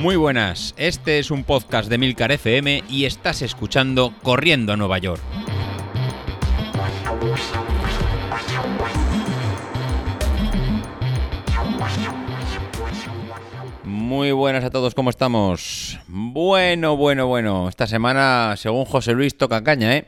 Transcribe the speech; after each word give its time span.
Muy 0.00 0.16
buenas, 0.16 0.74
este 0.78 1.18
es 1.18 1.30
un 1.30 1.44
podcast 1.44 1.90
de 1.90 1.98
Milcar 1.98 2.32
FM 2.32 2.84
y 2.88 3.04
estás 3.04 3.42
escuchando 3.42 4.14
Corriendo 4.22 4.72
a 4.72 4.76
Nueva 4.78 4.96
York. 4.96 5.20
Muy 13.84 14.32
buenas 14.32 14.64
a 14.64 14.70
todos, 14.70 14.94
¿cómo 14.94 15.10
estamos? 15.10 15.98
Bueno, 16.08 16.96
bueno, 16.96 17.26
bueno. 17.26 17.68
Esta 17.68 17.86
semana, 17.86 18.54
según 18.56 18.86
José 18.86 19.12
Luis, 19.12 19.36
toca 19.36 19.62
caña, 19.62 19.98
¿eh? 19.98 20.06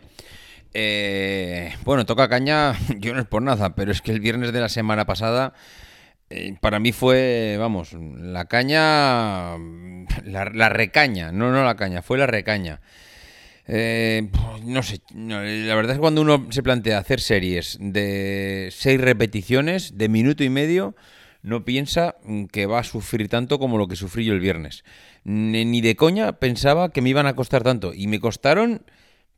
eh 0.73 1.77
bueno, 1.85 2.07
toca 2.07 2.31
caña, 2.31 2.75
yo 2.99 3.13
no 3.13 3.21
es 3.21 3.27
por 3.27 3.43
nada, 3.43 3.75
pero 3.75 3.93
es 3.93 4.01
que 4.01 4.13
el 4.13 4.21
viernes 4.21 4.55
de 4.55 4.61
la 4.61 4.71
semana 4.71 5.05
pasada 5.05 5.53
eh, 6.33 6.57
para 6.61 6.79
mí 6.79 6.93
fue, 6.93 7.57
vamos, 7.59 7.93
la 7.93 8.47
caña, 8.47 9.57
la, 10.25 10.69
recaña, 10.69 11.33
no, 11.33 11.53
no 11.53 11.65
la 11.65 11.77
caña, 11.77 12.03
fue 12.03 12.19
la 12.19 12.27
recaña. 12.27 12.81
Eh, 13.69 14.29
no 14.65 14.83
sé, 14.83 15.01
la 15.15 15.75
verdad 15.75 15.93
es 15.93 15.97
que 15.99 16.01
cuando 16.01 16.23
uno 16.23 16.47
se 16.51 16.63
plantea 16.63 16.99
hacer 16.99 17.21
series 17.21 17.79
de 17.81 18.69
seis 18.73 19.01
repeticiones, 19.01 19.97
de 19.99 20.09
minuto 20.09 20.43
y 20.43 20.49
medio, 20.49 20.97
no 21.43 21.65
piensa 21.65 22.17
que 22.51 22.67
va 22.67 22.81
a 22.81 22.85
sufrir 22.85 23.29
tanto 23.29 23.59
como 23.59 23.79
lo 23.79 23.89
que 23.89 23.97
sufrí 23.97 24.25
yo 24.25 24.33
el 24.33 24.41
viernes. 24.41 24.85
Ni 25.25 25.81
de 25.81 25.97
coña 25.97 26.33
pensaba 26.33 26.91
que 26.91 27.03
me 27.03 27.11
iban 27.11 27.27
a 27.27 27.37
costar 27.37 27.63
tanto. 27.63 27.93
Y 27.95 28.07
me 28.07 28.21
costaron, 28.21 28.83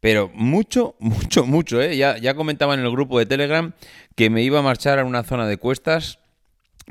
pero 0.01 0.31
mucho, 0.35 0.97
mucho, 1.01 1.45
mucho. 1.45 1.83
¿eh? 1.83 1.97
Ya, 1.97 2.19
ya 2.19 2.35
comentaba 2.35 2.75
en 2.75 2.81
el 2.81 2.91
grupo 2.91 3.19
de 3.19 3.27
Telegram 3.27 3.73
que 4.15 4.31
me 4.31 4.43
iba 4.43 4.61
a 4.61 4.63
marchar 4.63 4.99
a 4.99 5.05
una 5.05 5.25
zona 5.25 5.47
de 5.47 5.57
cuestas 5.57 6.19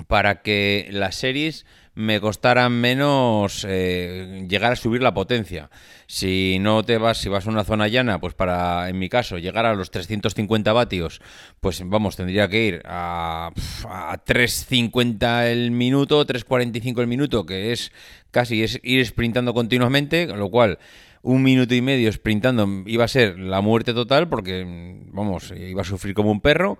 para 0.08 0.42
que 0.42 0.88
las 0.92 1.16
series 1.16 1.66
me 1.96 2.20
costaran 2.20 2.72
menos 2.72 3.66
eh, 3.70 4.46
llegar 4.50 4.72
a 4.72 4.76
subir 4.76 5.02
la 5.04 5.14
potencia. 5.14 5.70
Si 6.08 6.58
no 6.60 6.84
te 6.84 6.98
vas, 6.98 7.20
si 7.20 7.30
vas 7.30 7.46
a 7.46 7.50
una 7.50 7.64
zona 7.64 7.88
llana, 7.88 8.20
pues 8.20 8.34
para, 8.34 8.90
en 8.90 8.98
mi 8.98 9.10
caso, 9.10 9.38
llegar 9.38 9.66
a 9.66 9.76
los 9.76 9.92
350 9.92 10.74
vatios, 10.74 11.22
pues 11.60 11.82
vamos, 11.86 12.16
tendría 12.16 12.48
que 12.48 12.66
ir 12.66 12.82
a, 12.86 13.52
a 13.88 14.18
350 14.18 15.50
el 15.52 15.72
minuto, 15.72 16.26
345 16.26 17.02
el 17.02 17.08
minuto, 17.08 17.46
que 17.46 17.72
es 17.72 17.92
casi 18.32 18.64
es 18.64 18.80
ir 18.82 19.06
sprintando 19.06 19.54
continuamente, 19.54 20.28
con 20.28 20.40
lo 20.40 20.50
cual 20.50 20.80
un 21.24 21.42
minuto 21.42 21.74
y 21.74 21.82
medio 21.82 22.12
sprintando 22.12 22.68
iba 22.86 23.06
a 23.06 23.08
ser 23.08 23.40
la 23.40 23.62
muerte 23.62 23.94
total 23.94 24.28
porque, 24.30 24.66
vamos, 25.12 25.52
iba 25.58 25.82
a 25.82 25.86
sufrir 25.86 26.14
como 26.14 26.32
un 26.32 26.42
perro 26.42 26.78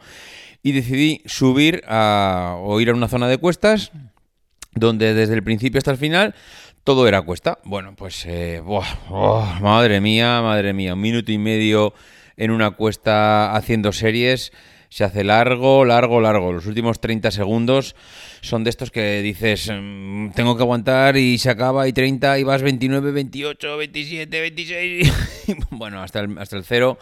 y 0.62 0.74
decidí 0.74 1.22
subir 1.26 1.82
a, 1.88 2.58
o 2.60 2.80
ir 2.80 2.90
a 2.90 2.94
una 2.94 3.08
zona 3.08 3.28
de 3.28 3.38
cuestas 3.38 3.92
donde 4.76 5.14
desde 5.14 5.34
el 5.34 5.44
principio 5.44 5.78
hasta 5.78 5.92
el 5.92 5.98
final 5.98 6.36
todo 6.84 7.08
era 7.08 7.22
cuesta. 7.22 7.60
Bueno, 7.64 7.96
pues, 7.96 8.26
eh, 8.28 8.62
madre 9.62 10.02
mía, 10.02 10.42
madre 10.42 10.74
mía, 10.74 10.94
un 10.94 11.02
minuto 11.02 11.32
y 11.32 11.38
medio 11.38 11.94
en 12.36 12.52
una 12.52 12.72
cuesta 12.72 13.56
haciendo 13.56 13.94
series. 13.94 14.52
Se 14.94 15.04
hace 15.04 15.24
largo, 15.24 15.86
largo, 15.86 16.22
largo. 16.22 16.54
Los 16.54 16.68
últimos 16.68 17.02
30 17.02 17.32
segundos 17.32 17.96
son 18.42 18.64
de 18.64 18.70
estos 18.70 18.92
que 18.92 19.24
dices, 19.24 19.72
mm, 19.74 20.34
tengo 20.36 20.56
que 20.56 20.62
aguantar 20.62 21.18
y 21.18 21.40
se 21.40 21.50
acaba 21.50 21.88
y 21.88 21.94
30 21.94 22.38
y 22.38 22.44
vas 22.44 22.62
29, 22.62 23.12
28, 23.12 23.78
27, 23.78 24.40
26. 24.40 25.12
bueno, 25.72 26.04
hasta 26.04 26.20
el, 26.20 26.38
hasta 26.38 26.58
el 26.58 26.64
cero 26.64 27.00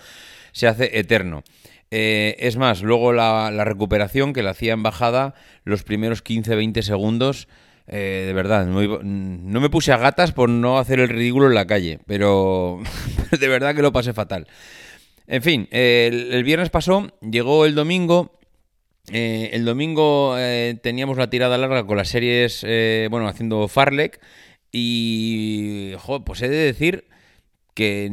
se 0.54 0.68
hace 0.68 0.98
eterno. 1.00 1.44
Eh, 1.92 2.38
es 2.40 2.56
más, 2.56 2.82
luego 2.82 3.12
la, 3.12 3.52
recuperación 3.66 4.32
que 4.32 4.42
la 4.42 4.52
hacía 4.52 4.72
en 4.72 4.84
bajada, 4.84 5.36
los 5.66 5.84
primeros 5.84 6.24
15-20 6.24 6.84
segundos, 6.84 7.50
eh, 7.88 8.24
de 8.26 8.32
verdad, 8.32 8.68
no, 8.68 9.60
me 9.60 9.70
puse 9.70 9.92
a 9.92 9.98
gatas 9.98 10.32
por 10.32 10.48
no 10.48 10.80
hacer 10.80 11.02
el 11.02 11.10
ridículo 11.10 11.48
en 11.48 11.56
la 11.56 11.68
calle, 11.68 12.00
pero 12.08 12.80
de 13.38 13.48
verdad 13.50 13.76
que 13.76 13.82
lo 13.82 13.92
pasé 13.92 14.14
fatal. 14.14 14.48
En 15.32 15.42
fin, 15.42 15.68
el, 15.72 16.44
viernes 16.44 16.70
pasó, 16.70 17.08
llegó 17.22 17.66
el 17.66 17.74
domingo. 17.74 18.38
Eh, 19.12 19.50
el 19.54 19.66
domingo 19.66 20.36
teníamos 20.84 21.18
la 21.18 21.30
tirada 21.30 21.58
larga 21.58 21.88
con 21.88 21.98
las 21.98 22.10
series, 22.10 22.64
bueno, 23.10 23.28
haciendo 23.28 23.68
Farlek. 23.68 24.20
Y, 24.72 25.94
pues 26.26 26.42
he 26.42 26.50
de 26.50 26.58
decir 26.58 27.06
que 27.74 28.10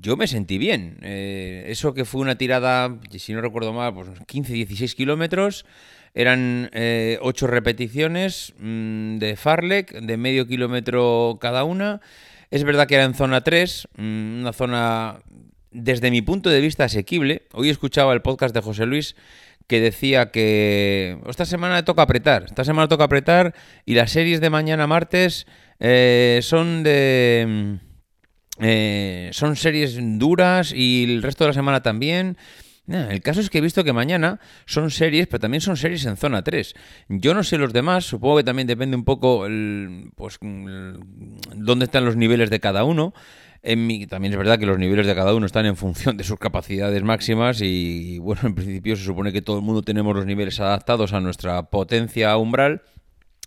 yo 0.00 0.16
me 0.16 0.26
sentí 0.26 0.58
bien. 0.58 0.98
Eh, 1.02 1.64
eso 1.68 1.94
que 1.94 2.04
fue 2.04 2.20
una 2.20 2.36
tirada, 2.36 2.98
si 3.10 3.32
no 3.32 3.40
recuerdo 3.40 3.72
mal, 3.72 3.94
pues 3.94 4.08
15-16 4.08 4.94
kilómetros, 4.94 5.64
eran 6.14 6.70
eh, 6.72 7.18
8 7.22 7.46
repeticiones 7.46 8.54
mm, 8.58 9.18
de 9.18 9.36
Farlek, 9.36 9.92
de 9.92 10.16
medio 10.16 10.46
kilómetro 10.46 11.38
cada 11.40 11.64
una. 11.64 12.00
Es 12.50 12.64
verdad 12.64 12.86
que 12.86 12.94
era 12.96 13.04
en 13.04 13.14
zona 13.14 13.42
3, 13.42 13.88
mm, 13.96 14.40
una 14.40 14.52
zona 14.52 15.20
desde 15.74 16.10
mi 16.10 16.22
punto 16.22 16.48
de 16.48 16.60
vista 16.60 16.84
asequible. 16.84 17.42
Hoy 17.52 17.68
escuchaba 17.68 18.14
el 18.14 18.22
podcast 18.22 18.54
de 18.54 18.62
José 18.62 18.86
Luis 18.86 19.16
que 19.66 19.80
decía 19.80 20.30
que 20.30 21.18
esta 21.28 21.44
semana 21.44 21.84
toca 21.84 22.02
apretar, 22.02 22.44
esta 22.44 22.64
semana 22.64 22.88
toca 22.88 23.04
apretar 23.04 23.54
y 23.84 23.94
las 23.94 24.12
series 24.12 24.40
de 24.40 24.50
mañana 24.50 24.86
martes 24.86 25.46
eh, 25.80 26.40
son 26.42 26.82
de 26.82 27.78
eh, 28.60 29.30
son 29.32 29.56
series 29.56 29.98
duras 30.18 30.72
y 30.72 31.04
el 31.04 31.22
resto 31.22 31.44
de 31.44 31.48
la 31.48 31.54
semana 31.54 31.82
también. 31.82 32.36
el 32.86 33.20
caso 33.22 33.40
es 33.40 33.50
que 33.50 33.58
he 33.58 33.62
visto 33.62 33.82
que 33.82 33.92
mañana 33.92 34.38
son 34.66 34.90
series, 34.90 35.26
pero 35.26 35.40
también 35.40 35.60
son 35.62 35.76
series 35.76 36.04
en 36.04 36.16
zona 36.16 36.44
3. 36.44 36.74
Yo 37.08 37.34
no 37.34 37.42
sé 37.42 37.58
los 37.58 37.72
demás, 37.72 38.04
supongo 38.04 38.36
que 38.36 38.44
también 38.44 38.68
depende 38.68 38.96
un 38.96 39.04
poco 39.04 39.46
pues, 40.14 40.38
dónde 40.40 41.86
están 41.86 42.04
los 42.04 42.16
niveles 42.16 42.50
de 42.50 42.60
cada 42.60 42.84
uno. 42.84 43.12
También 43.64 44.32
es 44.32 44.36
verdad 44.36 44.58
que 44.58 44.66
los 44.66 44.78
niveles 44.78 45.06
de 45.06 45.14
cada 45.14 45.34
uno 45.34 45.46
están 45.46 45.64
en 45.64 45.76
función 45.76 46.18
de 46.18 46.24
sus 46.24 46.38
capacidades 46.38 47.02
máximas 47.02 47.62
y, 47.62 48.18
bueno, 48.18 48.42
en 48.44 48.54
principio 48.54 48.94
se 48.94 49.04
supone 49.04 49.32
que 49.32 49.40
todo 49.40 49.56
el 49.56 49.64
mundo 49.64 49.82
tenemos 49.82 50.14
los 50.14 50.26
niveles 50.26 50.60
adaptados 50.60 51.14
a 51.14 51.20
nuestra 51.20 51.62
potencia 51.70 52.36
umbral. 52.36 52.82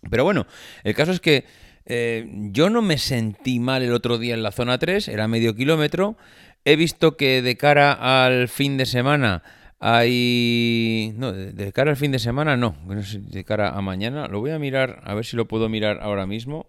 Pero 0.10 0.24
bueno, 0.24 0.48
el 0.84 0.96
caso 0.96 1.12
es 1.12 1.20
que 1.20 1.46
eh, 1.86 2.28
yo 2.52 2.70
no 2.72 2.82
me 2.82 2.98
sentí 2.98 3.60
mal 3.60 3.84
el 3.84 3.94
otro 3.94 4.18
día 4.18 4.34
en 4.34 4.42
la 4.42 4.52
zona 4.52 4.80
3, 4.80 5.08
era 5.08 5.28
medio 5.28 5.56
kilómetro. 5.56 6.18
He 6.66 6.76
visto 6.76 7.16
que 7.16 7.44
de 7.44 7.56
cara 7.56 8.26
al 8.26 8.48
fin 8.48 8.78
de 8.78 8.88
semana 8.88 9.44
hay... 9.80 11.14
No, 11.16 11.32
de, 11.32 11.72
cara 11.74 11.92
al 11.92 11.98
fin 11.98 12.12
de 12.12 12.20
semana 12.20 12.58
no, 12.58 12.76
de 12.88 13.44
cara 13.44 13.70
a 13.70 13.82
mañana. 13.82 14.28
Lo 14.28 14.40
voy 14.40 14.50
a 14.50 14.58
mirar, 14.58 15.02
a 15.04 15.14
ver 15.14 15.26
si 15.26 15.38
lo 15.38 15.48
puedo 15.48 15.70
mirar 15.70 16.00
ahora 16.02 16.26
mismo, 16.26 16.66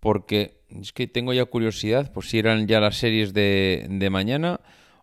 porque 0.00 0.57
es 0.70 0.92
que 0.92 1.06
tengo 1.06 1.32
ya 1.32 1.44
curiosidad 1.44 2.12
por 2.12 2.24
si 2.24 2.38
eran 2.38 2.66
ya 2.66 2.80
las 2.80 2.96
series 2.96 3.32
de, 3.32 3.86
de 3.88 4.10
mañana 4.10 4.60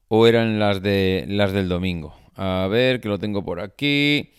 o 0.08 0.28
eran 0.28 0.60
las, 0.60 0.82
de, 0.82 1.26
las 1.28 1.52
del 1.52 1.70
domingo. 1.70 2.16
A 2.36 2.68
ver, 2.70 3.02
que 3.02 3.08
lo 3.08 3.18
tengo 3.18 3.44
por 3.44 3.60
aquí. 3.60 4.32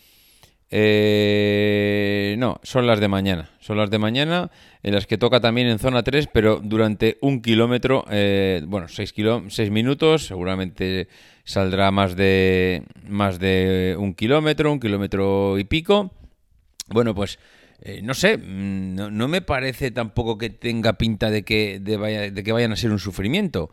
Eh, 0.69 2.35
no, 2.37 2.59
son 2.63 2.87
las 2.87 2.99
de 2.99 3.07
mañana. 3.07 3.49
Son 3.59 3.77
las 3.77 3.89
de 3.89 3.97
mañana, 3.97 4.51
en 4.83 4.93
las 4.93 5.07
que 5.07 5.17
toca 5.17 5.39
también 5.39 5.67
en 5.67 5.79
zona 5.79 6.03
3, 6.03 6.27
pero 6.31 6.59
durante 6.63 7.17
un 7.21 7.41
kilómetro, 7.41 8.05
eh, 8.09 8.61
bueno, 8.65 8.87
6 8.87 9.13
seis 9.49 9.71
minutos, 9.71 10.25
seguramente 10.25 11.07
saldrá 11.43 11.91
más 11.91 12.15
de, 12.15 12.83
más 13.07 13.39
de 13.39 13.95
un 13.97 14.13
kilómetro, 14.13 14.71
un 14.71 14.79
kilómetro 14.79 15.57
y 15.57 15.63
pico. 15.63 16.11
Bueno, 16.89 17.15
pues 17.15 17.39
eh, 17.81 18.01
no 18.03 18.13
sé, 18.13 18.37
mm, 18.37 19.15
no, 19.15 19.27
me 19.27 19.41
parece 19.41 19.91
tampoco 19.91 20.37
que 20.37 20.49
tenga 20.49 20.93
pinta 20.93 21.29
de 21.29 21.43
que, 21.43 21.79
de, 21.79 22.31
de 22.31 22.43
que 22.43 22.51
vayan 22.51 22.71
a 22.71 22.75
ser 22.75 22.91
un 22.91 22.99
sufrimiento. 22.99 23.69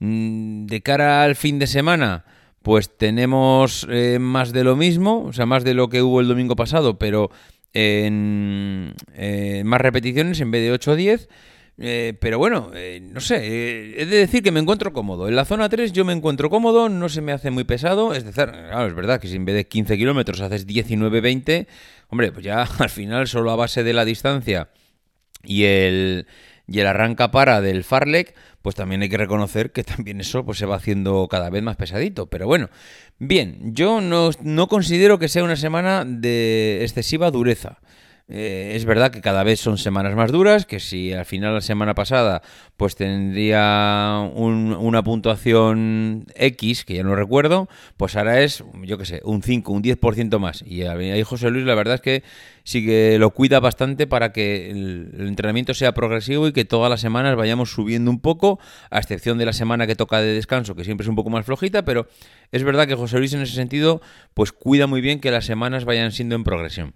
Mm, 0.00 0.66
de 0.66 0.80
cara 0.82 1.24
al 1.24 1.34
fin 1.34 1.58
de 1.58 1.66
semana 1.66 2.24
pues 2.62 2.96
tenemos 2.96 3.86
eh, 3.90 4.18
más 4.20 4.52
de 4.52 4.62
lo 4.62 4.76
mismo, 4.76 5.24
o 5.24 5.32
sea, 5.32 5.46
más 5.46 5.64
de 5.64 5.74
lo 5.74 5.88
que 5.88 6.02
hubo 6.02 6.20
el 6.20 6.28
domingo 6.28 6.56
pasado, 6.56 6.98
pero 6.98 7.30
en 7.72 8.94
eh, 9.14 9.62
más 9.64 9.80
repeticiones 9.80 10.40
en 10.40 10.50
vez 10.50 10.62
de 10.62 10.72
8 10.72 10.92
o 10.92 10.96
10. 10.96 11.28
Eh, 11.80 12.14
pero 12.20 12.38
bueno, 12.38 12.72
no 13.12 13.20
sé, 13.20 14.00
he 14.00 14.06
de 14.06 14.16
decir 14.16 14.42
que 14.42 14.50
me 14.50 14.60
encuentro 14.60 14.92
cómodo. 14.92 15.28
En 15.28 15.36
la 15.36 15.44
zona 15.44 15.68
3 15.68 15.92
yo 15.92 16.04
me 16.04 16.12
encuentro 16.12 16.50
cómodo, 16.50 16.88
no 16.88 17.08
se 17.08 17.20
me 17.20 17.32
hace 17.32 17.50
muy 17.50 17.64
pesado. 17.64 18.14
Es 18.14 18.24
decir, 18.24 18.46
claro, 18.46 18.86
es 18.86 18.94
verdad 18.94 19.20
que 19.20 19.28
si 19.28 19.36
en 19.36 19.44
vez 19.44 19.54
de 19.54 19.68
15 19.68 19.96
kilómetros 19.96 20.40
haces 20.40 20.66
19-20, 20.66 21.66
hombre, 22.08 22.32
pues 22.32 22.44
ya 22.44 22.62
al 22.78 22.90
final 22.90 23.28
solo 23.28 23.50
a 23.50 23.56
base 23.56 23.84
de 23.84 23.92
la 23.92 24.04
distancia 24.04 24.70
y 25.44 25.64
el, 25.64 26.26
y 26.66 26.80
el 26.80 26.86
arranca 26.86 27.30
para 27.30 27.60
del 27.60 27.84
Farlek, 27.84 28.34
pues 28.62 28.74
también 28.74 29.02
hay 29.02 29.08
que 29.08 29.16
reconocer 29.16 29.72
que 29.72 29.84
también 29.84 30.20
eso 30.20 30.44
pues, 30.44 30.58
se 30.58 30.66
va 30.66 30.76
haciendo 30.76 31.26
cada 31.28 31.50
vez 31.50 31.62
más 31.62 31.76
pesadito. 31.76 32.26
Pero 32.26 32.46
bueno, 32.46 32.68
bien, 33.18 33.74
yo 33.74 34.00
no, 34.00 34.68
considero 34.68 35.18
que 35.18 35.28
sea 35.28 35.44
una 35.44 35.56
semana 35.56 36.04
de 36.04 36.80
excesiva 36.82 37.30
dureza. 37.30 37.78
Eh, 38.30 38.72
es 38.74 38.84
verdad 38.84 39.10
que 39.10 39.22
cada 39.22 39.42
vez 39.42 39.58
son 39.58 39.78
semanas 39.78 40.14
más 40.14 40.30
duras, 40.30 40.66
que 40.66 40.80
si 40.80 41.14
al 41.14 41.24
final 41.24 41.54
la 41.54 41.60
semana 41.62 41.94
pasada 41.94 42.42
pues 42.76 42.94
tendría 42.94 44.30
una 44.34 45.02
puntuación 45.02 46.26
X, 46.34 46.84
que 46.84 46.94
ya 46.96 47.02
no 47.02 47.16
recuerdo, 47.16 47.68
pues 47.96 48.16
ahora 48.16 48.42
es, 48.42 48.62
yo 48.82 48.98
qué 48.98 49.06
sé, 49.06 49.22
un 49.24 49.42
5, 49.42 49.72
un 49.72 49.82
10% 49.82 50.38
más. 50.38 50.62
Y 50.66 50.82
ahí 50.82 51.22
José 51.22 51.50
Luis 51.50 51.64
la 51.64 51.74
verdad 51.74 51.94
es 51.94 52.00
que 52.02 52.22
sí 52.64 52.84
que 52.84 53.18
lo 53.18 53.30
cuida 53.30 53.60
bastante 53.60 54.06
para 54.06 54.30
que 54.32 54.70
el, 54.70 55.10
entrenamiento 55.20 55.72
sea 55.72 55.92
progresivo 55.94 56.48
y 56.48 56.52
que 56.52 56.66
todas 56.66 56.90
las 56.90 57.00
semanas 57.00 57.34
vayamos 57.34 57.72
subiendo 57.72 58.10
un 58.10 58.20
poco, 58.20 58.60
a 58.90 58.98
excepción 58.98 59.38
de 59.38 59.46
la 59.46 59.54
semana 59.54 59.86
que 59.86 59.96
toca 59.96 60.20
de 60.20 60.34
descanso, 60.34 60.74
que 60.74 60.84
siempre 60.84 61.04
es 61.04 61.08
un 61.08 61.16
poco 61.16 61.30
más 61.30 61.46
flojita, 61.46 61.82
pero 61.82 62.08
es 62.52 62.62
verdad 62.62 62.86
que 62.86 62.94
José 62.94 63.18
Luis 63.18 63.32
en 63.32 63.40
ese 63.40 63.54
sentido 63.54 64.02
pues 64.34 64.52
cuida 64.52 64.86
muy 64.86 65.00
bien 65.00 65.20
que 65.20 65.30
las 65.30 65.46
semanas 65.46 65.86
vayan 65.86 66.12
siendo 66.12 66.34
en 66.34 66.44
progresión. 66.44 66.94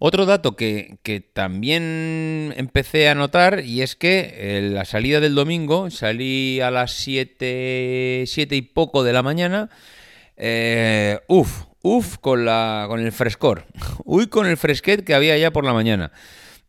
Otro 0.00 0.26
dato 0.26 0.54
que, 0.54 0.98
también 1.32 2.54
empecé 2.56 3.08
a 3.08 3.14
notar 3.14 3.64
y 3.64 3.82
es 3.82 3.96
que 3.96 4.34
eh, 4.34 4.70
la 4.72 4.84
salida 4.84 5.18
del 5.18 5.34
domingo, 5.34 5.90
salí 5.90 6.60
a 6.60 6.70
las 6.70 6.92
7, 6.92 8.24
y 8.24 8.62
poco 8.62 9.02
de 9.02 9.12
la 9.12 9.24
mañana, 9.24 9.70
eh, 10.36 11.18
uf, 11.26 11.64
uf 11.82 12.18
con, 12.18 12.44
la, 12.44 12.86
con 12.88 13.00
el 13.00 13.10
frescor, 13.10 13.66
uy 14.04 14.28
con 14.28 14.46
el 14.46 14.56
fresquet 14.56 15.04
que 15.04 15.14
había 15.14 15.36
ya 15.36 15.50
por 15.50 15.64
la 15.64 15.72
mañana. 15.72 16.12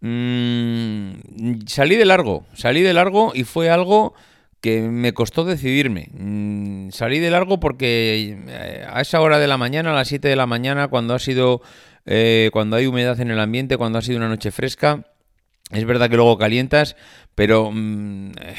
Mm, 0.02 1.66
salí 1.68 1.98
de 1.98 2.06
largo, 2.06 2.46
salí 2.54 2.82
de 2.82 2.94
largo 2.94 3.32
y 3.36 3.44
fue 3.44 3.70
algo 3.70 4.16
que 4.62 4.82
me 4.82 5.14
costó 5.14 5.46
decidirme. 5.46 6.10
Mm, 6.14 6.90
salí 6.92 7.20
de 7.20 7.30
largo 7.30 7.60
porque 7.60 8.38
eh, 8.48 8.86
a 8.90 9.02
esa 9.02 9.22
hora 9.22 9.40
de 9.40 9.48
la 9.48 9.58
mañana, 9.58 9.92
a 9.92 9.96
las 9.96 10.08
7 10.08 10.28
de 10.28 10.36
la 10.36 10.48
mañana, 10.48 10.88
cuando 10.88 11.14
ha 11.14 11.20
sido 11.20 11.62
eh, 12.06 12.50
cuando 12.54 12.76
hay 12.76 12.88
humedad 12.88 13.20
en 13.20 13.32
el 13.32 13.40
ambiente, 13.40 13.78
cuando 13.78 14.00
ha 14.00 14.02
sido 14.02 14.18
una 14.18 14.30
noche 14.30 14.52
fresca. 14.52 15.06
Es 15.72 15.86
verdad 15.86 16.10
que 16.10 16.16
luego 16.16 16.38
calientas, 16.40 16.96
pero 17.36 17.70
mm, 17.72 18.32
eh, 18.42 18.56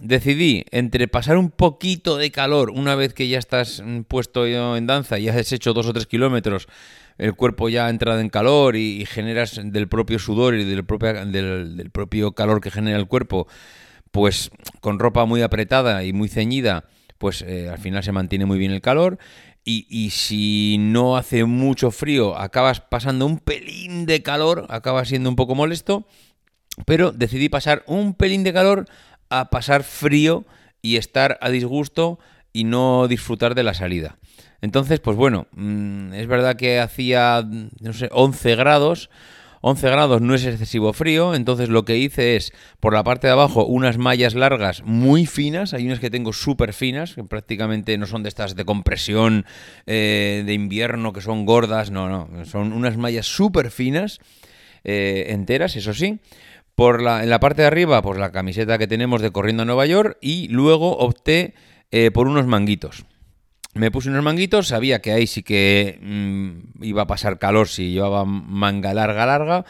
decidí 0.00 0.64
entre 0.70 1.08
pasar 1.08 1.36
un 1.36 1.50
poquito 1.50 2.16
de 2.16 2.30
calor 2.30 2.70
una 2.70 2.94
vez 2.94 3.14
que 3.14 3.26
ya 3.26 3.38
estás 3.38 3.82
mm, 3.84 4.02
puesto 4.02 4.46
en 4.46 4.86
danza 4.86 5.18
y 5.18 5.28
has 5.28 5.52
hecho 5.52 5.72
dos 5.72 5.86
o 5.86 5.92
tres 5.92 6.06
kilómetros, 6.06 6.68
el 7.18 7.34
cuerpo 7.34 7.68
ya 7.68 7.86
ha 7.86 7.90
entrado 7.90 8.20
en 8.20 8.28
calor 8.28 8.76
y, 8.76 9.04
generas 9.06 9.60
del 9.62 9.88
propio 9.88 10.18
sudor 10.18 10.54
y 10.54 10.64
del 10.64 10.84
propio, 10.84 11.26
del, 11.26 11.90
propio 11.92 12.32
calor 12.32 12.60
que 12.60 12.70
genera 12.70 12.98
el 12.98 13.06
cuerpo, 13.06 13.46
pues 14.10 14.50
con 14.80 14.98
ropa 14.98 15.24
muy 15.24 15.42
apretada 15.42 16.04
y 16.04 16.12
muy 16.12 16.28
ceñida, 16.28 16.84
pues 17.24 17.40
eh, 17.40 17.70
al 17.70 17.78
final 17.78 18.04
se 18.04 18.12
mantiene 18.12 18.44
muy 18.44 18.58
bien 18.58 18.70
el 18.70 18.82
calor 18.82 19.16
y, 19.64 20.10
si 20.10 20.76
no 20.78 21.16
hace 21.16 21.46
mucho 21.46 21.90
frío, 21.90 22.36
acabas 22.36 22.82
pasando 22.82 23.24
un 23.24 23.38
pelín 23.38 24.04
de 24.04 24.22
calor, 24.22 24.66
acaba 24.68 25.06
siendo 25.06 25.30
un 25.30 25.34
poco 25.34 25.54
molesto, 25.54 26.06
pero 26.84 27.12
decidí 27.12 27.48
pasar 27.48 27.82
un 27.86 28.12
pelín 28.12 28.44
de 28.44 28.52
calor 28.52 28.84
a 29.30 29.48
pasar 29.48 29.84
frío 29.84 30.44
y 30.82 30.96
estar 30.96 31.38
a 31.40 31.48
disgusto 31.48 32.18
y 32.52 32.64
no 32.64 33.08
disfrutar 33.08 33.54
de 33.54 33.62
la 33.62 33.72
salida. 33.72 34.18
Entonces, 34.60 35.00
pues 35.00 35.16
bueno, 35.16 35.46
mm, 35.52 36.12
es 36.12 36.26
verdad 36.26 36.56
que 36.56 36.78
hacía, 36.78 37.42
no 37.80 37.94
sé, 37.94 38.10
11 38.12 38.54
grados, 38.54 39.08
11 39.66 39.88
grados 39.88 40.20
no 40.20 40.34
es 40.34 40.44
excesivo 40.44 40.92
frío, 40.92 41.34
entonces 41.34 41.70
lo 41.70 41.86
que 41.86 41.96
hice 41.96 42.36
es 42.36 42.52
por 42.80 42.92
la 42.92 43.02
parte 43.02 43.28
de 43.28 43.32
abajo 43.32 43.64
unas 43.64 43.96
mallas 43.96 44.34
largas 44.34 44.82
muy 44.84 45.24
finas, 45.24 45.72
hay 45.72 45.86
unas 45.86 46.00
que 46.00 46.10
tengo 46.10 46.34
súper 46.34 46.74
finas, 46.74 47.14
que 47.14 47.24
prácticamente 47.24 47.96
no 47.96 48.04
son 48.04 48.22
de 48.22 48.28
estas 48.28 48.56
de 48.56 48.66
compresión 48.66 49.46
eh, 49.86 50.42
de 50.44 50.52
invierno 50.52 51.14
que 51.14 51.22
son 51.22 51.46
gordas, 51.46 51.90
no, 51.90 52.10
no, 52.10 52.44
son 52.44 52.74
unas 52.74 52.98
mallas 52.98 53.24
súper 53.24 53.70
finas, 53.70 54.20
eh, 54.84 55.28
enteras, 55.30 55.76
eso 55.76 55.94
sí. 55.94 56.20
Por 56.74 57.00
la, 57.00 57.22
en 57.22 57.30
la 57.30 57.40
parte 57.40 57.62
de 57.62 57.68
arriba, 57.68 58.02
pues 58.02 58.18
la 58.18 58.32
camiseta 58.32 58.76
que 58.76 58.86
tenemos 58.86 59.22
de 59.22 59.30
Corriendo 59.30 59.62
a 59.62 59.66
Nueva 59.66 59.86
York 59.86 60.18
y 60.20 60.48
luego 60.48 60.98
opté 60.98 61.54
eh, 61.90 62.10
por 62.10 62.28
unos 62.28 62.46
manguitos. 62.46 63.06
Me 63.74 63.90
puse 63.90 64.08
unos 64.08 64.22
manguitos, 64.22 64.68
sabía 64.68 65.00
que 65.02 65.12
ahí 65.12 65.26
sí 65.26 65.42
que 65.42 65.98
mm, 66.00 66.84
iba 66.84 67.02
a 67.02 67.06
pasar 67.06 67.40
calor 67.40 67.68
si 67.68 67.90
llevaba 67.92 68.24
manga 68.24 68.94
larga, 68.94 69.26
larga, 69.26 69.64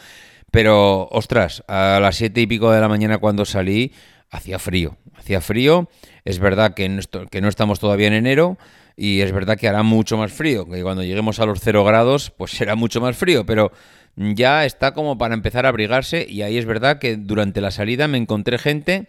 pero 0.50 1.08
ostras, 1.10 1.64
a 1.68 1.98
las 2.00 2.16
siete 2.16 2.42
y 2.42 2.46
pico 2.46 2.70
de 2.70 2.80
la 2.80 2.88
mañana 2.88 3.16
cuando 3.16 3.46
salí, 3.46 3.92
hacía 4.30 4.58
frío, 4.58 4.98
hacía 5.16 5.40
frío, 5.40 5.88
es 6.24 6.38
verdad 6.38 6.74
que 6.74 6.88
no, 6.88 7.48
estamos 7.48 7.80
todavía 7.80 8.08
en 8.08 8.12
enero 8.12 8.58
y 8.94 9.22
es 9.22 9.32
verdad 9.32 9.56
que 9.56 9.68
hará 9.68 9.82
mucho 9.82 10.18
más 10.18 10.32
frío, 10.32 10.68
que 10.68 10.82
cuando 10.82 11.02
lleguemos 11.02 11.40
a 11.40 11.46
los 11.46 11.60
cero 11.60 11.82
grados, 11.82 12.30
pues 12.30 12.50
será 12.50 12.76
mucho 12.76 13.00
más 13.00 13.16
frío, 13.16 13.46
pero 13.46 13.72
ya 14.16 14.66
está 14.66 14.92
como 14.92 15.16
para 15.16 15.34
empezar 15.34 15.64
a 15.64 15.70
abrigarse 15.70 16.26
y 16.28 16.42
ahí 16.42 16.58
es 16.58 16.66
verdad 16.66 16.98
que 16.98 17.16
durante 17.16 17.62
la 17.62 17.70
salida 17.70 18.06
me 18.06 18.18
encontré 18.18 18.58
gente 18.58 19.08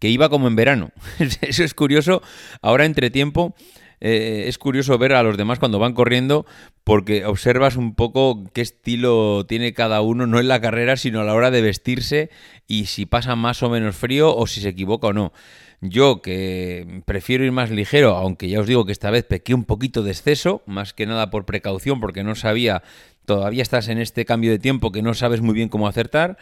que 0.00 0.08
iba 0.08 0.28
como 0.28 0.48
en 0.48 0.56
verano. 0.56 0.90
Eso 1.40 1.64
es 1.64 1.74
curioso. 1.74 2.20
Ahora 2.60 2.84
entre 2.84 3.10
tiempo 3.10 3.54
eh, 4.00 4.44
es 4.46 4.58
curioso 4.58 4.96
ver 4.98 5.12
a 5.14 5.22
los 5.22 5.36
demás 5.36 5.58
cuando 5.58 5.78
van 5.78 5.92
corriendo 5.92 6.46
porque 6.84 7.24
observas 7.24 7.76
un 7.76 7.94
poco 7.94 8.44
qué 8.52 8.60
estilo 8.60 9.44
tiene 9.46 9.72
cada 9.74 10.00
uno, 10.00 10.26
no 10.26 10.40
en 10.40 10.48
la 10.48 10.60
carrera, 10.60 10.96
sino 10.96 11.20
a 11.20 11.24
la 11.24 11.34
hora 11.34 11.50
de 11.50 11.62
vestirse 11.62 12.30
y 12.66 12.86
si 12.86 13.06
pasa 13.06 13.36
más 13.36 13.62
o 13.62 13.70
menos 13.70 13.96
frío 13.96 14.34
o 14.34 14.46
si 14.46 14.60
se 14.60 14.70
equivoca 14.70 15.08
o 15.08 15.12
no. 15.12 15.32
Yo 15.80 16.22
que 16.22 17.02
prefiero 17.04 17.44
ir 17.44 17.52
más 17.52 17.70
ligero, 17.70 18.16
aunque 18.16 18.48
ya 18.48 18.60
os 18.60 18.66
digo 18.66 18.84
que 18.84 18.92
esta 18.92 19.10
vez 19.10 19.24
pequé 19.24 19.54
un 19.54 19.64
poquito 19.64 20.02
de 20.02 20.10
exceso, 20.10 20.62
más 20.66 20.92
que 20.92 21.06
nada 21.06 21.30
por 21.30 21.44
precaución, 21.44 22.00
porque 22.00 22.24
no 22.24 22.34
sabía, 22.34 22.82
todavía 23.26 23.62
estás 23.62 23.88
en 23.88 23.98
este 23.98 24.24
cambio 24.24 24.50
de 24.50 24.58
tiempo 24.58 24.90
que 24.90 25.02
no 25.02 25.14
sabes 25.14 25.40
muy 25.40 25.54
bien 25.54 25.68
cómo 25.68 25.86
acertar, 25.86 26.36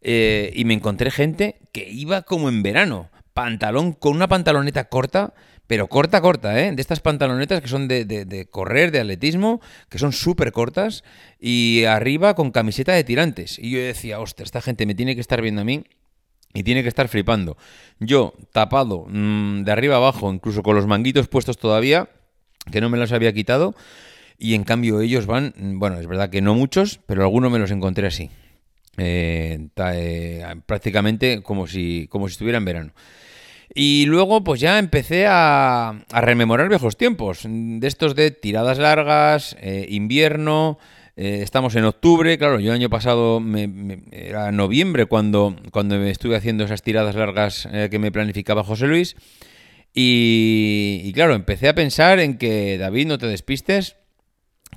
eh, 0.00 0.50
y 0.54 0.64
me 0.64 0.74
encontré 0.74 1.10
gente 1.10 1.56
que 1.72 1.90
iba 1.90 2.22
como 2.22 2.48
en 2.48 2.62
verano, 2.62 3.10
pantalón 3.34 3.92
con 3.92 4.16
una 4.16 4.28
pantaloneta 4.28 4.88
corta, 4.88 5.34
pero 5.70 5.86
corta, 5.86 6.20
corta, 6.20 6.60
¿eh? 6.60 6.72
De 6.72 6.82
estas 6.82 6.98
pantalonetas 6.98 7.60
que 7.60 7.68
son 7.68 7.86
de, 7.86 8.48
correr, 8.50 8.90
de 8.90 8.98
atletismo, 8.98 9.60
que 9.88 10.00
son 10.00 10.12
súper 10.12 10.50
cortas, 10.50 11.04
y 11.38 11.84
arriba 11.84 12.34
con 12.34 12.50
camiseta 12.50 12.92
de 12.92 13.04
tirantes. 13.04 13.56
Y 13.56 13.70
yo 13.70 13.78
decía, 13.78 14.18
hostia, 14.18 14.42
esta 14.42 14.60
gente 14.62 14.84
me 14.84 14.96
tiene 14.96 15.14
que 15.14 15.20
estar 15.20 15.40
viendo 15.40 15.60
a 15.60 15.64
mí 15.64 15.84
y 16.54 16.64
tiene 16.64 16.82
que 16.82 16.88
estar 16.88 17.06
flipando. 17.06 17.56
Yo, 18.00 18.34
tapado 18.50 19.06
mm, 19.08 19.62
de 19.62 19.70
arriba 19.70 19.94
abajo, 19.94 20.32
incluso 20.32 20.64
con 20.64 20.74
los 20.74 20.88
manguitos 20.88 21.28
puestos 21.28 21.56
todavía, 21.56 22.08
que 22.72 22.80
no 22.80 22.90
me 22.90 22.98
los 22.98 23.12
había 23.12 23.32
quitado, 23.32 23.76
y 24.38 24.54
en 24.54 24.64
cambio 24.64 25.00
ellos 25.00 25.26
van, 25.26 25.54
mm, 25.56 25.78
bueno, 25.78 26.00
es 26.00 26.08
verdad 26.08 26.30
que 26.30 26.42
no 26.42 26.56
muchos, 26.56 26.98
pero 27.06 27.22
algunos 27.22 27.52
me 27.52 27.60
los 27.60 27.70
encontré 27.70 28.08
así. 28.08 28.28
Eh, 28.98 29.68
eh, 29.76 30.44
prácticamente 30.66 31.44
como 31.44 31.68
si, 31.68 32.08
como 32.10 32.26
si 32.26 32.32
estuviera 32.32 32.58
en 32.58 32.64
verano. 32.64 32.92
Y 33.74 34.06
luego 34.06 34.42
pues 34.42 34.60
ya 34.60 34.78
empecé 34.78 35.26
a, 35.28 36.04
rememorar 36.10 36.68
viejos 36.68 36.96
tiempos, 36.96 37.42
de 37.44 37.86
estos 37.86 38.16
de 38.16 38.32
tiradas 38.32 38.78
largas, 38.78 39.56
eh, 39.60 39.86
invierno, 39.88 40.78
eh, 41.16 41.40
estamos 41.42 41.76
en 41.76 41.84
octubre, 41.84 42.36
claro, 42.38 42.58
yo 42.58 42.70
el 42.70 42.76
año 42.76 42.90
pasado 42.90 43.42
era 44.10 44.50
noviembre 44.52 45.06
cuando, 45.06 45.54
cuando 45.70 45.98
me 45.98 46.10
estuve 46.10 46.34
haciendo 46.34 46.64
esas 46.64 46.82
tiradas 46.82 47.14
largas 47.14 47.68
eh, 47.70 47.88
que 47.90 47.98
me 47.98 48.10
planificaba 48.10 48.64
José 48.64 48.86
Luis. 48.86 49.16
Y, 49.92 51.12
claro, 51.14 51.34
empecé 51.34 51.68
a 51.68 51.74
pensar 51.74 52.20
en 52.20 52.38
que, 52.38 52.78
David, 52.78 53.06
no 53.06 53.18
te 53.18 53.26
despistes, 53.26 53.96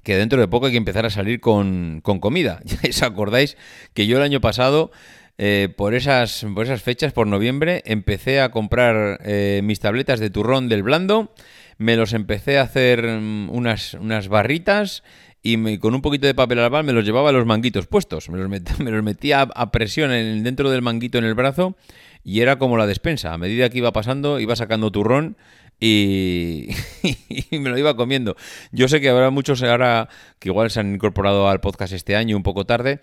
que 0.03 0.17
dentro 0.17 0.41
de 0.41 0.47
poco 0.47 0.65
hay 0.65 0.71
que 0.71 0.77
empezar 0.77 1.05
a 1.05 1.11
salir 1.11 1.39
con, 1.39 2.01
con 2.01 2.19
comida. 2.19 2.61
¿Ya 2.65 2.89
os 2.89 3.03
acordáis 3.03 3.55
que 3.93 4.05
yo 4.05 4.17
el 4.17 4.23
año 4.23 4.41
pasado 4.41 4.91
eh, 5.37 5.69
por, 5.75 5.95
esas, 5.95 6.45
por 6.53 6.65
esas 6.65 6.81
fechas, 6.81 7.11
por 7.11 7.27
noviembre, 7.27 7.81
empecé 7.85 8.39
a 8.39 8.51
comprar 8.51 9.19
eh, 9.23 9.61
mis 9.63 9.79
tabletas 9.79 10.19
de 10.19 10.29
turrón 10.29 10.69
del 10.69 10.83
blando, 10.83 11.33
me 11.77 11.95
los 11.95 12.13
empecé 12.13 12.59
a 12.59 12.63
hacer 12.63 13.03
mm, 13.03 13.49
unas, 13.49 13.95
unas 13.95 14.27
barritas 14.27 15.03
y 15.41 15.77
con 15.79 15.93
un 15.93 16.01
poquito 16.01 16.27
de 16.27 16.35
papel 16.35 16.59
albal 16.59 16.85
me 16.85 16.93
los 16.93 17.03
llevaba 17.03 17.29
a 17.29 17.33
los 17.33 17.45
manguitos 17.45 17.87
puestos, 17.87 18.29
me 18.29 18.37
los, 18.37 18.49
me 18.79 18.91
los 18.91 19.03
metía 19.03 19.41
a, 19.41 19.71
presión 19.71 20.11
en, 20.11 20.43
dentro 20.43 20.69
del 20.69 20.81
manguito 20.81 21.17
en 21.17 21.25
el 21.25 21.33
brazo 21.33 21.75
y 22.23 22.39
era 22.41 22.57
como 22.57 22.77
la 22.77 22.87
despensa, 22.87 23.33
a 23.33 23.37
medida 23.37 23.69
que 23.69 23.79
iba 23.79 23.91
pasando 23.91 24.39
iba 24.39 24.55
sacando 24.55 24.91
turrón 24.91 25.35
y, 25.79 26.69
y, 27.51 27.59
me 27.59 27.69
lo 27.71 27.77
iba 27.77 27.95
comiendo. 27.95 28.37
Yo 28.71 28.87
sé 28.87 29.01
que 29.01 29.09
habrá 29.09 29.31
muchos 29.31 29.63
ahora 29.63 30.07
que 30.39 30.49
igual 30.49 30.69
se 30.69 30.79
han 30.79 30.93
incorporado 30.93 31.49
al 31.49 31.59
podcast 31.59 31.91
este 31.91 32.15
año 32.15 32.37
un 32.37 32.43
poco 32.43 32.65
tarde 32.65 33.01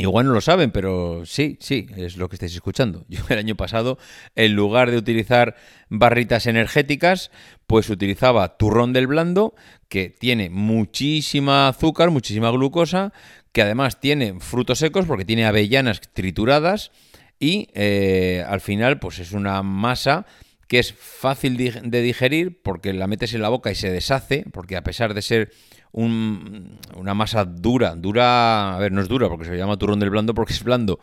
Igual 0.00 0.24
no 0.24 0.32
lo 0.32 0.40
saben, 0.40 0.70
pero 0.70 1.26
sí, 1.26 1.58
sí, 1.60 1.86
es 1.94 2.16
lo 2.16 2.30
que 2.30 2.36
estáis 2.36 2.54
escuchando. 2.54 3.04
Yo 3.08 3.20
el 3.28 3.36
año 3.36 3.54
pasado, 3.54 3.98
en 4.34 4.54
lugar 4.54 4.90
de 4.90 4.96
utilizar 4.96 5.56
barritas 5.90 6.46
energéticas, 6.46 7.30
pues 7.66 7.90
utilizaba 7.90 8.56
turrón 8.56 8.94
del 8.94 9.06
blando, 9.06 9.54
que 9.90 10.08
tiene 10.08 10.48
muchísima 10.48 11.68
azúcar, 11.68 12.10
muchísima 12.10 12.50
glucosa, 12.50 13.12
que 13.52 13.60
además 13.60 14.00
tiene 14.00 14.40
frutos 14.40 14.78
secos 14.78 15.04
porque 15.04 15.26
tiene 15.26 15.44
avellanas 15.44 16.00
trituradas 16.14 16.92
y 17.38 17.68
eh, 17.74 18.42
al 18.48 18.62
final 18.62 19.00
pues 19.00 19.18
es 19.18 19.32
una 19.32 19.62
masa 19.62 20.24
que 20.66 20.78
es 20.78 20.94
fácil 20.94 21.56
de 21.56 22.00
digerir 22.00 22.62
porque 22.62 22.94
la 22.94 23.06
metes 23.06 23.34
en 23.34 23.42
la 23.42 23.48
boca 23.50 23.70
y 23.70 23.74
se 23.74 23.90
deshace, 23.90 24.46
porque 24.52 24.76
a 24.76 24.84
pesar 24.84 25.12
de 25.12 25.20
ser 25.20 25.50
una 25.92 27.14
masa 27.14 27.44
dura, 27.44 27.94
dura, 27.96 28.76
a 28.76 28.78
ver, 28.78 28.92
no 28.92 29.00
es 29.00 29.08
dura 29.08 29.28
porque 29.28 29.46
se 29.46 29.56
llama 29.56 29.76
turrón 29.76 30.00
del 30.00 30.10
blando 30.10 30.34
porque 30.34 30.52
es 30.52 30.62
blando, 30.62 31.00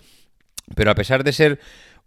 pero 0.75 0.91
a 0.91 0.95
pesar 0.95 1.23
de 1.23 1.33
ser 1.33 1.59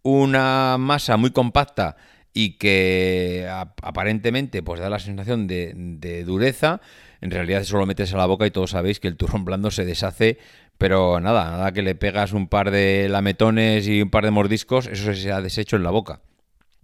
una 0.02 0.76
masa 0.78 1.16
muy 1.16 1.30
compacta 1.30 1.96
y 2.32 2.58
que 2.58 3.48
aparentemente 3.50 4.62
pues 4.62 4.80
da 4.80 4.88
la 4.88 4.98
sensación 4.98 5.46
de, 5.46 6.24
dureza, 6.24 6.80
en 7.20 7.30
realidad 7.30 7.64
solo 7.64 7.86
metes 7.86 8.14
a 8.14 8.16
la 8.16 8.26
boca 8.26 8.46
y 8.46 8.50
todos 8.50 8.70
sabéis 8.70 9.00
que 9.00 9.08
el 9.08 9.16
turrón 9.16 9.44
blando 9.44 9.70
se 9.70 9.84
deshace, 9.84 10.38
pero 10.78 11.20
nada, 11.20 11.50
nada 11.50 11.72
que 11.72 11.82
le 11.82 11.94
pegas 11.94 12.32
un 12.32 12.48
par 12.48 12.70
de 12.70 13.08
lametones 13.10 13.86
y 13.88 14.00
un 14.00 14.10
par 14.10 14.24
de 14.24 14.30
mordiscos, 14.30 14.86
eso 14.86 15.12
se 15.12 15.32
ha 15.32 15.42
deshecho 15.42 15.76
en 15.76 15.82
la 15.82 15.90
boca. 15.90 16.20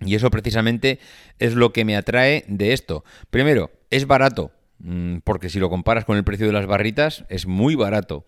Y 0.01 0.15
eso 0.15 0.31
precisamente 0.31 0.99
es 1.39 1.55
lo 1.55 1.73
que 1.73 1.87
me 1.87 1.97
atrae 1.97 2.45
de 2.49 2.75
esto. 2.75 3.03
Primero, 3.31 3.71
es 3.91 4.07
barato, 4.07 4.53
porque 5.25 5.49
si 5.49 5.59
lo 5.59 5.71
comparas 5.71 6.05
con 6.05 6.17
el 6.17 6.25
precio 6.25 6.47
de 6.47 6.53
las 6.53 6.67
barritas, 6.67 7.25
es 7.29 7.47
muy 7.47 7.75
barato. 7.75 8.25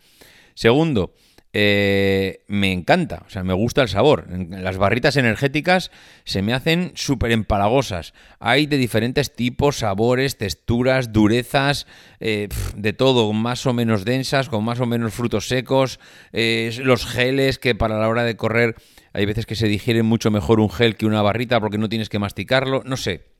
Segundo, 0.54 1.14
eh, 1.54 2.44
me 2.46 2.72
encanta, 2.72 3.22
o 3.26 3.30
sea, 3.30 3.42
me 3.42 3.54
gusta 3.54 3.80
el 3.82 3.88
sabor. 3.88 4.26
Las 4.50 4.76
barritas 4.76 5.16
energéticas 5.16 5.90
se 6.24 6.42
me 6.42 6.52
hacen 6.52 6.92
súper 6.94 7.32
empalagosas. 7.32 8.12
Hay 8.38 8.66
de 8.66 8.76
diferentes 8.76 9.34
tipos, 9.34 9.78
sabores, 9.78 10.36
texturas, 10.36 11.12
durezas, 11.12 11.86
eh, 12.20 12.48
de 12.76 12.92
todo, 12.92 13.32
más 13.32 13.66
o 13.66 13.72
menos 13.72 14.04
densas, 14.04 14.48
con 14.48 14.62
más 14.62 14.80
o 14.80 14.86
menos 14.86 15.14
frutos 15.14 15.48
secos, 15.48 16.00
eh, 16.32 16.76
los 16.82 17.06
geles 17.06 17.58
que 17.58 17.74
para 17.74 17.98
la 17.98 18.08
hora 18.08 18.24
de 18.24 18.36
correr 18.36 18.76
hay 19.14 19.24
veces 19.24 19.46
que 19.46 19.56
se 19.56 19.68
digiere 19.68 20.02
mucho 20.02 20.30
mejor 20.30 20.60
un 20.60 20.70
gel 20.70 20.96
que 20.96 21.06
una 21.06 21.22
barrita 21.22 21.60
porque 21.60 21.78
no 21.78 21.88
tienes 21.88 22.08
que 22.08 22.18
masticarlo, 22.18 22.82
no 22.84 22.96
sé. 22.96 23.37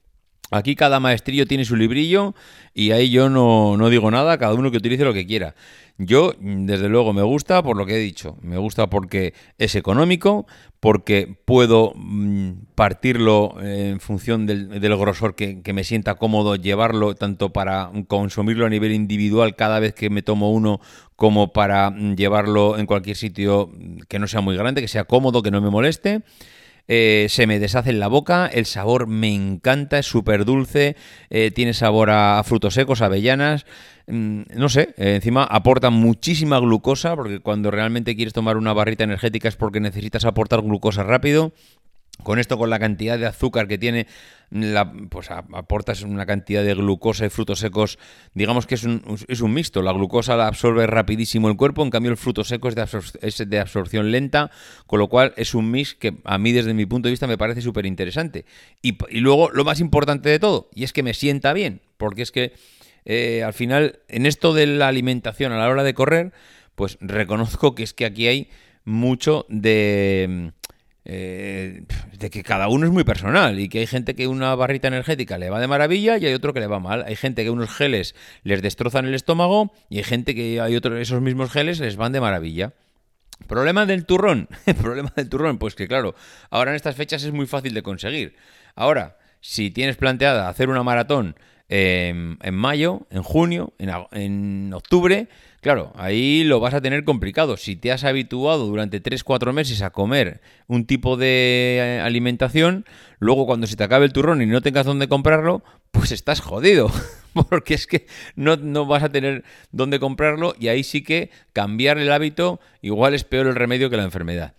Aquí 0.50 0.74
cada 0.74 0.98
maestrillo 0.98 1.46
tiene 1.46 1.64
su 1.64 1.76
librillo 1.76 2.34
y 2.72 2.92
ahí 2.92 3.10
yo 3.10 3.28
no, 3.28 3.76
no 3.76 3.90
digo 3.90 4.10
nada, 4.10 4.38
cada 4.38 4.54
uno 4.54 4.70
que 4.70 4.78
utilice 4.78 5.04
lo 5.04 5.12
que 5.12 5.26
quiera. 5.26 5.54
Yo, 6.00 6.32
desde 6.38 6.88
luego, 6.88 7.12
me 7.12 7.22
gusta 7.22 7.60
por 7.60 7.76
lo 7.76 7.84
que 7.84 7.96
he 7.96 7.98
dicho. 7.98 8.38
Me 8.40 8.56
gusta 8.56 8.88
porque 8.88 9.34
es 9.58 9.74
económico, 9.74 10.46
porque 10.78 11.36
puedo 11.44 11.92
mm, 11.96 12.50
partirlo 12.76 13.56
en 13.60 13.98
función 13.98 14.46
del, 14.46 14.68
grosor 14.96 15.34
que, 15.34 15.60
me 15.74 15.82
sienta 15.82 16.14
cómodo 16.14 16.54
llevarlo, 16.54 17.16
tanto 17.16 17.52
para 17.52 17.90
consumirlo 18.06 18.64
a 18.64 18.70
nivel 18.70 18.92
individual 18.92 19.56
cada 19.56 19.80
vez 19.80 19.92
que 19.92 20.08
me 20.08 20.22
tomo 20.22 20.52
uno, 20.52 20.80
como 21.16 21.52
para 21.52 21.90
mm, 21.90 22.14
llevarlo 22.14 22.78
en 22.78 22.86
cualquier 22.86 23.16
sitio 23.16 23.72
que 24.08 24.20
no 24.20 24.28
sea 24.28 24.40
muy 24.40 24.56
grande, 24.56 24.80
que 24.80 24.88
sea 24.88 25.02
cómodo, 25.02 25.42
que 25.42 25.50
no 25.50 25.60
me 25.60 25.68
moleste. 25.68 26.22
Eh, 26.90 27.26
se 27.28 27.46
me 27.46 27.58
deshace 27.58 27.90
en 27.90 28.00
la 28.00 28.08
boca, 28.08 28.46
el 28.46 28.64
sabor 28.64 29.06
me 29.06 29.34
encanta, 29.34 29.98
es 29.98 30.06
súper 30.06 30.46
dulce, 30.46 30.96
eh, 31.28 31.50
tiene 31.50 31.74
sabor 31.74 32.08
a, 32.08 32.42
frutos 32.44 32.72
secos, 32.72 33.02
avellanas, 33.02 33.66
mm, 34.06 34.42
no 34.54 34.70
sé, 34.70 34.94
eh, 34.96 35.16
encima 35.16 35.44
aporta 35.44 35.90
muchísima 35.90 36.58
glucosa, 36.58 37.14
porque 37.14 37.40
cuando 37.40 37.70
realmente 37.70 38.16
quieres 38.16 38.32
tomar 38.32 38.56
una 38.56 38.72
barrita 38.72 39.04
energética 39.04 39.48
es 39.48 39.56
porque 39.56 39.80
necesitas 39.80 40.24
aportar 40.24 40.62
glucosa 40.62 41.02
rápido. 41.02 41.52
Con 42.22 42.38
esto, 42.38 42.58
con 42.58 42.68
la 42.68 42.78
cantidad 42.78 43.18
de 43.18 43.26
azúcar 43.26 43.68
que 43.68 43.78
tiene, 43.78 44.06
pues 45.08 45.30
aportas 45.30 46.02
una 46.02 46.26
cantidad 46.26 46.64
de 46.64 46.74
glucosa 46.74 47.26
y 47.26 47.30
frutos 47.30 47.60
secos. 47.60 47.98
Digamos 48.34 48.66
que 48.66 48.74
es 48.74 48.84
un, 48.84 49.02
es 49.28 49.40
un 49.40 49.52
mixto. 49.52 49.82
La 49.82 49.92
glucosa 49.92 50.36
la 50.36 50.48
absorbe 50.48 50.86
rapidísimo 50.86 51.48
el 51.48 51.56
cuerpo, 51.56 51.82
en 51.82 51.90
cambio 51.90 52.10
el 52.10 52.16
fruto 52.16 52.44
seco 52.44 52.68
es 52.68 52.74
de, 52.74 53.46
de 53.46 53.60
absorción 53.60 54.10
lenta, 54.10 54.50
con 54.86 54.98
lo 54.98 55.08
cual 55.08 55.32
es 55.36 55.54
un 55.54 55.70
mix 55.70 55.94
que 55.94 56.18
a 56.24 56.38
mí 56.38 56.52
desde 56.52 56.74
mi 56.74 56.86
punto 56.86 57.08
de 57.08 57.12
vista 57.12 57.26
me 57.26 57.38
parece 57.38 57.60
súper 57.60 57.86
interesante. 57.86 58.44
Y, 58.82 58.96
luego 59.20 59.50
lo 59.50 59.64
más 59.64 59.80
importante 59.80 60.28
de 60.28 60.38
todo, 60.38 60.70
y 60.74 60.84
es 60.84 60.92
que 60.92 61.02
me 61.02 61.14
sienta 61.14 61.52
bien, 61.52 61.82
porque 61.96 62.22
es 62.22 62.32
que 62.32 62.52
eh, 63.04 63.42
al 63.44 63.52
final 63.52 64.00
en 64.08 64.26
esto 64.26 64.54
de 64.54 64.66
la 64.66 64.88
alimentación 64.88 65.52
a 65.52 65.58
la 65.58 65.68
hora 65.68 65.84
de 65.84 65.94
correr, 65.94 66.32
pues 66.74 66.98
reconozco 67.00 67.74
que 67.74 67.82
es 67.82 67.94
que 67.94 68.06
aquí 68.06 68.26
hay 68.26 68.50
mucho 68.84 69.44
de 69.48 70.52
eh, 71.10 71.84
de 72.18 72.28
que 72.28 72.42
cada 72.42 72.68
uno 72.68 72.84
es 72.84 72.92
muy 72.92 73.02
personal 73.02 73.58
y 73.58 73.70
que 73.70 73.78
hay 73.78 73.86
gente 73.86 74.14
que 74.14 74.26
una 74.26 74.54
barrita 74.54 74.88
energética 74.88 75.38
le 75.38 75.48
va 75.48 75.58
de 75.58 75.66
maravilla 75.66 76.18
y 76.18 76.26
hay 76.26 76.34
otro 76.34 76.52
que 76.52 76.60
le 76.60 76.66
va 76.66 76.80
mal. 76.80 77.02
Hay 77.06 77.16
gente 77.16 77.44
que 77.44 77.50
unos 77.50 77.70
geles 77.70 78.14
les 78.42 78.60
destrozan 78.60 79.06
el 79.06 79.14
estómago 79.14 79.72
y 79.88 79.96
hay 79.96 80.04
gente 80.04 80.34
que 80.34 80.60
hay 80.60 80.76
otros 80.76 81.00
esos 81.00 81.22
mismos 81.22 81.50
geles 81.50 81.80
les 81.80 81.96
van 81.96 82.12
de 82.12 82.20
maravilla. 82.20 82.74
Problema 83.46 83.86
del 83.86 84.04
turrón. 84.04 84.48
Problema 84.82 85.10
del 85.16 85.30
turrón, 85.30 85.56
pues 85.56 85.74
que 85.74 85.88
claro, 85.88 86.14
ahora 86.50 86.72
en 86.72 86.76
estas 86.76 86.94
fechas 86.94 87.24
es 87.24 87.32
muy 87.32 87.46
fácil 87.46 87.72
de 87.72 87.82
conseguir. 87.82 88.36
Ahora, 88.74 89.16
si 89.40 89.70
tienes 89.70 89.96
planteada 89.96 90.50
hacer 90.50 90.68
una 90.68 90.82
maratón 90.82 91.36
en 91.70 92.54
mayo, 92.54 93.06
en 93.10 93.22
junio, 93.22 93.72
en 93.78 94.72
octubre, 94.74 95.28
Claro, 95.60 95.92
ahí 95.96 96.44
lo 96.44 96.60
vas 96.60 96.74
a 96.74 96.80
tener 96.80 97.04
complicado. 97.04 97.56
Si 97.56 97.74
te 97.74 97.90
has 97.90 98.04
habituado 98.04 98.66
durante 98.66 99.02
3-4 99.02 99.52
meses 99.52 99.82
a 99.82 99.90
comer 99.90 100.40
un 100.68 100.86
tipo 100.86 101.16
de 101.16 101.78
eh, 101.80 102.00
alimentación, 102.00 102.84
luego 103.18 103.44
cuando 103.44 103.66
se 103.66 103.74
te 103.74 103.82
acabe 103.82 104.04
el 104.04 104.12
turrón 104.12 104.40
y 104.40 104.46
no 104.46 104.60
tengas 104.60 104.86
dónde 104.86 105.08
comprarlo, 105.08 105.64
pues 105.90 106.12
estás 106.12 106.40
jodido. 106.40 106.90
Porque 107.50 107.74
es 107.74 107.88
que 107.88 108.06
no, 108.36 108.56
no, 108.56 108.86
vas 108.86 109.02
a 109.02 109.08
tener 109.10 109.42
dónde 109.72 109.98
comprarlo 109.98 110.54
y 110.58 110.68
ahí 110.68 110.84
sí 110.84 111.02
que 111.02 111.30
cambiar 111.52 111.98
el 111.98 112.12
hábito 112.12 112.60
igual 112.80 113.14
es 113.14 113.24
peor 113.24 113.48
el 113.48 113.56
remedio 113.56 113.90
que 113.90 113.96
la 113.96 114.04
enfermedad. 114.04 114.54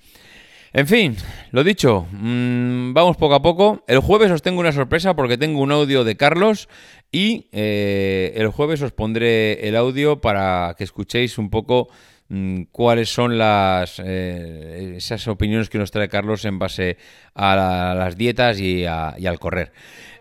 En 0.72 0.88
fin, 0.88 1.16
lo 1.52 1.64
dicho, 1.64 2.08
mm, 2.12 2.94
vamos 2.94 3.18
poco 3.18 3.34
a 3.36 3.42
poco. 3.42 3.84
El 3.88 4.00
jueves 4.00 4.32
os 4.32 4.42
tengo 4.42 4.60
una 4.60 4.72
sorpresa 4.72 5.16
porque 5.16 5.38
tengo 5.38 5.62
un 5.62 5.72
audio 5.72 6.04
de 6.04 6.16
Carlos 6.16 6.70
y 7.12 7.48
eh, 7.52 8.34
el 8.36 8.50
jueves 8.50 8.82
os 8.82 8.92
pondré 8.92 9.68
el 9.68 9.76
audio 9.76 10.22
para 10.22 10.76
que 10.78 10.84
escuchéis 10.84 11.40
un 11.40 11.50
poco 11.50 11.90
mm, 12.30 12.64
cuáles 12.72 13.10
son 13.12 13.40
las 13.40 14.00
eh, 14.04 14.94
esas 14.98 15.28
opiniones 15.28 15.70
que 15.70 15.80
nos 15.80 15.90
trae 15.90 16.08
Carlos 16.08 16.46
en 16.46 16.60
base 16.60 16.98
a, 17.34 17.96
las 17.98 18.16
dietas 18.16 18.60
y, 18.60 18.82
y 18.82 18.86
al 18.86 19.40
correr. 19.40 19.72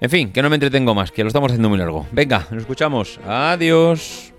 En 0.01 0.09
fin, 0.09 0.33
que 0.33 0.41
no 0.41 0.49
me 0.49 0.57
entretengo 0.57 0.95
más, 0.95 1.13
que 1.13 1.25
lo 1.25 1.29
estamos 1.29 1.51
haciendo 1.51 1.69
muy 1.69 1.79
largo. 1.79 2.07
Venga, 2.13 2.47
nos 2.51 2.63
escuchamos. 2.63 3.21
Adiós. 3.27 4.33